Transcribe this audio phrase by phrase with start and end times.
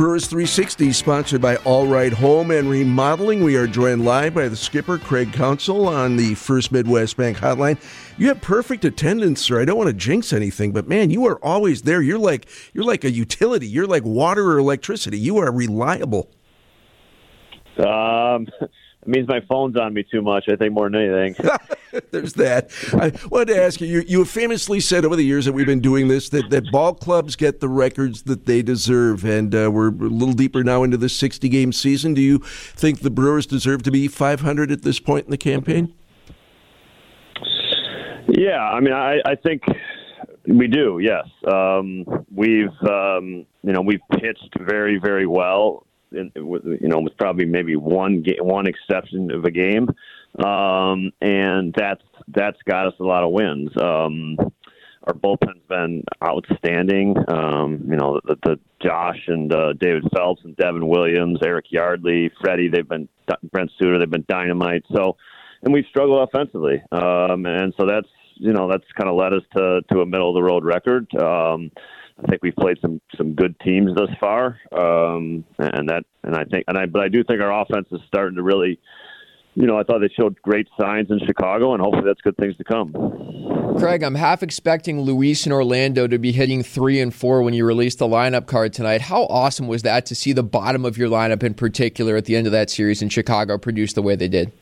[0.00, 3.44] Brewers 360, sponsored by All Right Home and Remodeling.
[3.44, 7.78] We are joined live by the skipper, Craig Counsell, on the First Midwest Bank Hotline.
[8.16, 9.60] You have perfect attendance, sir.
[9.60, 12.00] I don't want to jinx anything, but man, you are always there.
[12.00, 13.66] You're like you're like a utility.
[13.66, 15.18] You're like water or electricity.
[15.18, 16.30] You are reliable.
[17.76, 18.48] Um,
[19.02, 20.44] it means my phone's on me too much.
[20.50, 21.34] I think more than anything.
[22.10, 22.70] There's that.
[22.92, 24.04] I wanted to ask you, you.
[24.06, 26.94] You have famously said over the years that we've been doing this that, that ball
[26.94, 30.98] clubs get the records that they deserve, and uh, we're a little deeper now into
[30.98, 32.12] the 60 game season.
[32.12, 35.94] Do you think the Brewers deserve to be 500 at this point in the campaign?
[38.28, 39.62] Yeah, I mean, I, I think
[40.46, 41.00] we do.
[41.02, 42.04] Yes, um,
[42.34, 48.22] we've um, you know we've pitched very very well you know, with probably maybe one
[48.22, 49.88] ga- one exception of a game,
[50.44, 53.70] um, and that's that's got us a lot of wins.
[53.80, 54.36] Um,
[55.04, 57.16] our bullpen's been outstanding.
[57.28, 62.30] Um, you know, the, the Josh and uh, David Phelps and Devin Williams, Eric Yardley,
[62.40, 63.08] Freddy, they've been
[63.50, 64.84] Brent Suter, they've been dynamite.
[64.94, 65.16] So,
[65.62, 69.42] and we've struggled offensively, um, and so that's you know that's kind of led us
[69.56, 71.12] to to a middle of the road record.
[71.14, 71.70] Um,
[72.22, 76.44] I think we've played some some good teams thus far, um, and that and I
[76.44, 78.78] think and I but I do think our offense is starting to really,
[79.54, 82.56] you know, I thought they showed great signs in Chicago, and hopefully that's good things
[82.58, 82.92] to come.
[83.78, 87.64] Craig, I'm half expecting Luis and Orlando to be hitting three and four when you
[87.64, 89.00] release the lineup card tonight.
[89.00, 92.36] How awesome was that to see the bottom of your lineup in particular at the
[92.36, 94.52] end of that series in Chicago produce the way they did?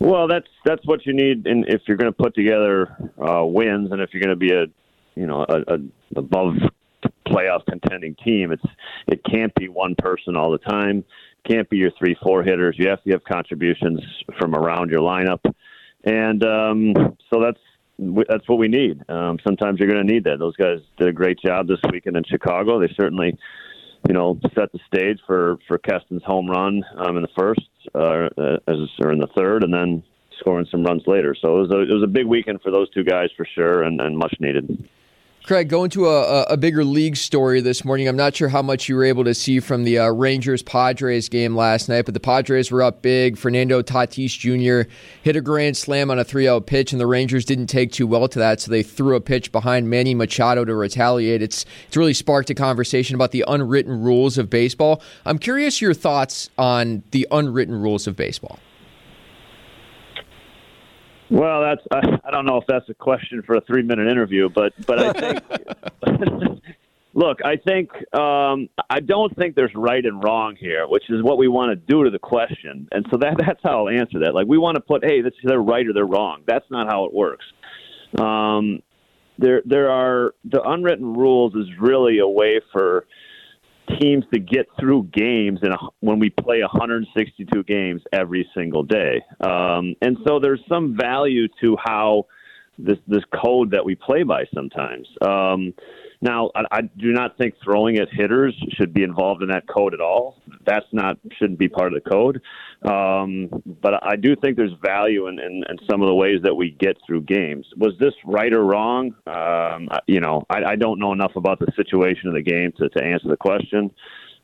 [0.00, 3.90] Well, that's that's what you need, and if you're going to put together uh, wins,
[3.92, 4.66] and if you're going to be a
[5.14, 5.78] you know a, a
[6.16, 6.54] above
[7.26, 8.52] playoff contending team.
[8.52, 8.62] It's
[9.06, 11.04] it can't be one person all the time.
[11.48, 12.76] can't be your three four hitters.
[12.78, 14.00] You have to have contributions
[14.38, 15.40] from around your lineup,
[16.04, 17.60] and um, so that's
[18.28, 19.08] that's what we need.
[19.10, 20.38] Um, sometimes you're going to need that.
[20.38, 22.80] Those guys did a great job this weekend in Chicago.
[22.80, 23.36] They certainly,
[24.08, 28.28] you know, set the stage for for Keston's home run um, in the first, uh,
[28.66, 30.02] as, or in the third, and then
[30.38, 31.36] scoring some runs later.
[31.40, 33.82] So it was a, it was a big weekend for those two guys for sure,
[33.82, 34.88] and, and much needed.
[35.42, 38.06] Craig, going to a, a bigger league story this morning.
[38.06, 41.30] I'm not sure how much you were able to see from the uh, Rangers Padres
[41.30, 43.38] game last night, but the Padres were up big.
[43.38, 44.88] Fernando Tatis Jr.
[45.22, 48.06] hit a grand slam on a 3 0 pitch, and the Rangers didn't take too
[48.06, 51.40] well to that, so they threw a pitch behind Manny Machado to retaliate.
[51.40, 55.02] It's, it's really sparked a conversation about the unwritten rules of baseball.
[55.24, 58.58] I'm curious your thoughts on the unwritten rules of baseball.
[61.30, 64.48] Well, that's I, I don't know if that's a question for a three minute interview,
[64.48, 66.62] but but I think
[67.14, 71.38] look, I think um, I don't think there's right and wrong here, which is what
[71.38, 74.34] we want to do to the question, and so that that's how I'll answer that.
[74.34, 76.42] Like we want to put, hey, this they're right or they're wrong.
[76.46, 77.44] That's not how it works.
[78.18, 78.82] Um,
[79.38, 83.06] there there are the unwritten rules is really a way for
[83.98, 89.22] teams to get through games in a, when we play 162 games every single day.
[89.40, 92.26] Um, and so there's some value to how
[92.78, 95.08] this this code that we play by sometimes.
[95.20, 95.74] Um,
[96.22, 99.94] now, I, I do not think throwing at hitters should be involved in that code
[99.94, 100.36] at all.
[100.66, 102.42] That's not shouldn't be part of the code.
[102.82, 103.48] Um,
[103.82, 106.76] but I do think there's value in, in, in, some of the ways that we
[106.78, 107.66] get through games.
[107.76, 109.14] Was this right or wrong?
[109.26, 112.88] Um, you know, I, I, don't know enough about the situation of the game to,
[112.88, 113.90] to answer the question.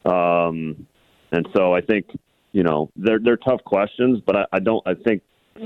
[0.05, 0.87] Um,
[1.33, 2.07] and so I think
[2.53, 4.87] you know they're they're tough questions, but I, I don't.
[4.87, 5.23] I think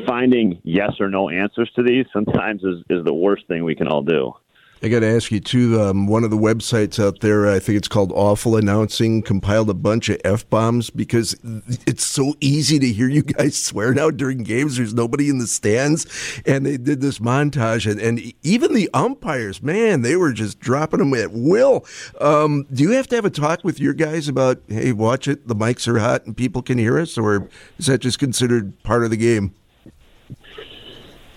[0.06, 3.88] finding yes or no answers to these sometimes is, is the worst thing we can
[3.88, 4.32] all do.
[4.83, 5.79] I got to ask you too.
[5.79, 9.75] Um, one of the websites out there, I think it's called Awful Announcing, compiled a
[9.75, 11.37] bunch of f bombs because
[11.87, 14.79] it's so easy to hear you guys swear now during games.
[14.79, 16.07] There's nobody in the stands,
[16.47, 21.01] and they did this montage, and, and even the umpires, man, they were just dropping
[21.01, 21.85] them at will.
[22.19, 25.47] Um, do you have to have a talk with your guys about, hey, watch it,
[25.47, 29.05] the mics are hot and people can hear us, or is that just considered part
[29.05, 29.55] of the game?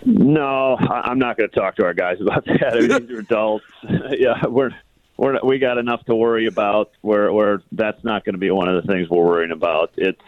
[0.06, 2.74] No, I'm not going to talk to our guys about that.
[2.74, 3.66] I mean, these are adults.
[4.18, 4.72] yeah, we're
[5.18, 6.92] we're we got enough to worry about.
[7.02, 9.92] Where where that's not going to be one of the things we're worrying about.
[9.98, 10.22] It's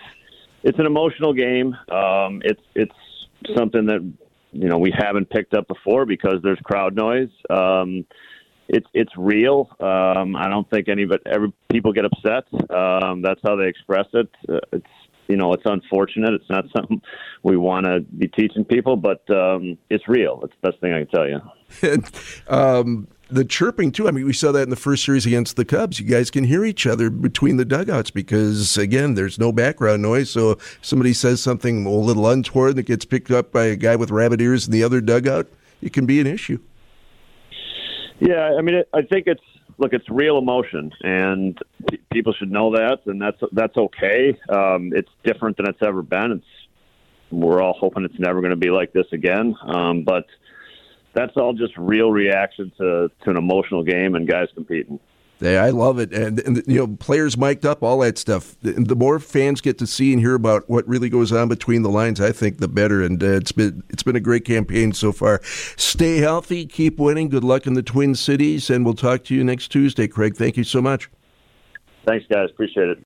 [0.64, 1.76] it's an emotional game.
[1.90, 2.96] Um, it's it's
[3.58, 4.14] something that
[4.52, 7.30] you know we haven't picked up before because there's crowd noise.
[7.50, 8.06] Um,
[8.68, 9.70] it's it's real.
[9.80, 12.46] Um, I don't think any but every people get upset.
[12.72, 14.30] Um, that's how they express it.
[14.48, 14.86] Uh, it's
[15.28, 16.34] you know, it's unfortunate.
[16.34, 17.02] It's not something
[17.44, 20.42] we want to be teaching people, but um, it's real.
[20.44, 21.42] It's the best thing I can tell you.
[21.82, 22.12] and,
[22.48, 24.08] um, the chirping too.
[24.08, 26.00] I mean, we saw that in the first series against the Cubs.
[26.00, 30.30] You guys can hear each other between the dugouts because, again, there's no background noise.
[30.30, 33.96] So if somebody says something a little untoward that gets picked up by a guy
[33.96, 35.48] with rabbit ears in the other dugout,
[35.82, 36.60] it can be an issue.
[38.20, 39.42] Yeah, I mean, I think it's
[39.78, 41.58] look, it's real emotion, and
[42.12, 44.38] people should know that, and that's that's okay.
[44.50, 46.32] Um, it's different than it's ever been.
[46.34, 46.46] It's
[47.32, 49.56] we're all hoping it's never going to be like this again.
[49.66, 50.26] Um, but
[51.14, 55.00] that's all just real reaction to to an emotional game and guys competing.
[55.42, 58.56] I love it, and, and, you know, players mic'd up, all that stuff.
[58.62, 61.90] The more fans get to see and hear about what really goes on between the
[61.90, 63.04] lines, I think the better.
[63.04, 65.42] And uh, it's been it's been a great campaign so far.
[65.44, 67.30] Stay healthy, keep winning.
[67.30, 70.36] Good luck in the Twin Cities, and we'll talk to you next Tuesday, Craig.
[70.36, 71.10] Thank you so much.
[72.06, 72.50] Thanks, guys.
[72.50, 73.04] Appreciate it.